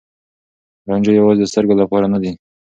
رانجه 0.87 1.11
يوازې 1.19 1.41
د 1.43 1.47
سترګو 1.51 1.73
لپاره 1.81 2.05
نه 2.13 2.19
دی. 2.21 2.31